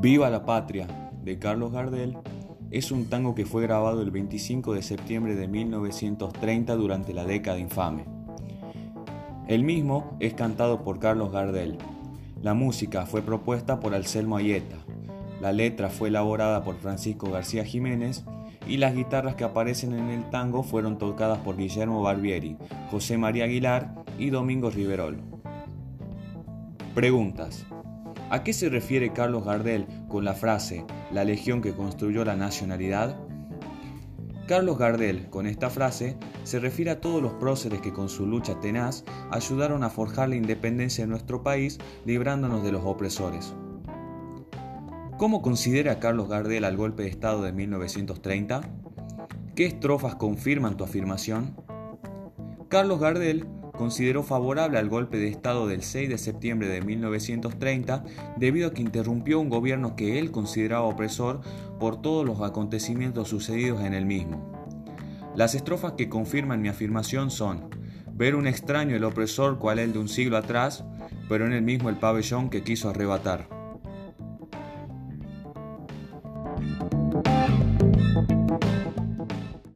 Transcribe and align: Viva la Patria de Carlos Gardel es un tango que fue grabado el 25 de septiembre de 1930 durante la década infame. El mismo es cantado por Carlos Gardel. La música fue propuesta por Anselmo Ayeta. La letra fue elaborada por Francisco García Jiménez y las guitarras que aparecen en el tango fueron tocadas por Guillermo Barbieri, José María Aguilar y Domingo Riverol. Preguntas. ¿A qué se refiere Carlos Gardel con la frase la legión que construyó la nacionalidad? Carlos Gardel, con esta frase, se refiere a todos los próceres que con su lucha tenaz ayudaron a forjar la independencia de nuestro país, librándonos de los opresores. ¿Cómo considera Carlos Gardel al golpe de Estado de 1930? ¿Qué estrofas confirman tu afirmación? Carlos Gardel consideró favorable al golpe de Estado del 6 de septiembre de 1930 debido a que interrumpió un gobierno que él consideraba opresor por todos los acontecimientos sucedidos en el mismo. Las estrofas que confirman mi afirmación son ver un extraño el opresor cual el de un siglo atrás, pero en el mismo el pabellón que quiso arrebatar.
Viva 0.00 0.30
la 0.30 0.46
Patria 0.46 0.86
de 1.22 1.38
Carlos 1.38 1.72
Gardel 1.72 2.16
es 2.70 2.90
un 2.90 3.10
tango 3.10 3.34
que 3.34 3.44
fue 3.44 3.60
grabado 3.60 4.00
el 4.00 4.10
25 4.10 4.72
de 4.72 4.80
septiembre 4.80 5.34
de 5.34 5.46
1930 5.46 6.74
durante 6.76 7.12
la 7.12 7.26
década 7.26 7.58
infame. 7.58 8.06
El 9.46 9.62
mismo 9.62 10.16
es 10.18 10.32
cantado 10.32 10.84
por 10.84 11.00
Carlos 11.00 11.32
Gardel. 11.32 11.76
La 12.40 12.54
música 12.54 13.04
fue 13.04 13.20
propuesta 13.20 13.78
por 13.78 13.94
Anselmo 13.94 14.38
Ayeta. 14.38 14.78
La 15.42 15.52
letra 15.52 15.90
fue 15.90 16.08
elaborada 16.08 16.64
por 16.64 16.76
Francisco 16.76 17.30
García 17.30 17.66
Jiménez 17.66 18.24
y 18.66 18.78
las 18.78 18.94
guitarras 18.94 19.34
que 19.34 19.44
aparecen 19.44 19.92
en 19.92 20.08
el 20.08 20.30
tango 20.30 20.62
fueron 20.62 20.96
tocadas 20.96 21.40
por 21.40 21.58
Guillermo 21.58 22.00
Barbieri, 22.00 22.56
José 22.90 23.18
María 23.18 23.44
Aguilar 23.44 24.02
y 24.18 24.30
Domingo 24.30 24.70
Riverol. 24.70 25.18
Preguntas. 26.94 27.66
¿A 28.30 28.44
qué 28.44 28.52
se 28.52 28.68
refiere 28.68 29.12
Carlos 29.12 29.44
Gardel 29.44 29.88
con 30.08 30.24
la 30.24 30.34
frase 30.34 30.84
la 31.12 31.24
legión 31.24 31.60
que 31.60 31.74
construyó 31.74 32.24
la 32.24 32.36
nacionalidad? 32.36 33.16
Carlos 34.46 34.78
Gardel, 34.78 35.28
con 35.30 35.48
esta 35.48 35.68
frase, 35.68 36.16
se 36.44 36.60
refiere 36.60 36.92
a 36.92 37.00
todos 37.00 37.20
los 37.20 37.32
próceres 37.34 37.80
que 37.80 37.92
con 37.92 38.08
su 38.08 38.26
lucha 38.26 38.60
tenaz 38.60 39.04
ayudaron 39.32 39.82
a 39.82 39.90
forjar 39.90 40.28
la 40.28 40.36
independencia 40.36 41.04
de 41.04 41.10
nuestro 41.10 41.42
país, 41.42 41.78
librándonos 42.04 42.62
de 42.62 42.70
los 42.70 42.82
opresores. 42.84 43.52
¿Cómo 45.18 45.42
considera 45.42 45.98
Carlos 45.98 46.28
Gardel 46.28 46.64
al 46.64 46.76
golpe 46.76 47.02
de 47.02 47.08
Estado 47.08 47.42
de 47.42 47.52
1930? 47.52 48.60
¿Qué 49.56 49.66
estrofas 49.66 50.14
confirman 50.14 50.76
tu 50.76 50.84
afirmación? 50.84 51.56
Carlos 52.68 53.00
Gardel 53.00 53.48
consideró 53.80 54.22
favorable 54.22 54.76
al 54.76 54.90
golpe 54.90 55.16
de 55.16 55.28
Estado 55.28 55.66
del 55.66 55.82
6 55.82 56.10
de 56.10 56.18
septiembre 56.18 56.68
de 56.68 56.82
1930 56.82 58.04
debido 58.36 58.68
a 58.68 58.74
que 58.74 58.82
interrumpió 58.82 59.40
un 59.40 59.48
gobierno 59.48 59.96
que 59.96 60.18
él 60.18 60.30
consideraba 60.30 60.84
opresor 60.84 61.40
por 61.78 62.02
todos 62.02 62.26
los 62.26 62.42
acontecimientos 62.42 63.28
sucedidos 63.28 63.80
en 63.80 63.94
el 63.94 64.04
mismo. 64.04 64.52
Las 65.34 65.54
estrofas 65.54 65.94
que 65.94 66.10
confirman 66.10 66.60
mi 66.60 66.68
afirmación 66.68 67.30
son 67.30 67.70
ver 68.12 68.34
un 68.34 68.46
extraño 68.46 68.96
el 68.96 69.04
opresor 69.04 69.58
cual 69.58 69.78
el 69.78 69.94
de 69.94 69.98
un 69.98 70.10
siglo 70.10 70.36
atrás, 70.36 70.84
pero 71.30 71.46
en 71.46 71.54
el 71.54 71.62
mismo 71.62 71.88
el 71.88 71.96
pabellón 71.96 72.50
que 72.50 72.62
quiso 72.62 72.90
arrebatar. 72.90 73.48